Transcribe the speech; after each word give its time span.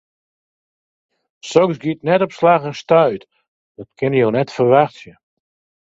Soks 1.49 1.77
giet 1.83 2.05
net 2.07 2.25
op 2.27 2.35
slach 2.39 2.67
en 2.69 2.79
stuit, 2.81 3.23
dat 3.77 3.89
kinne 3.97 4.19
jo 4.21 4.29
net 4.33 4.55
ferwachtsje. 4.57 5.13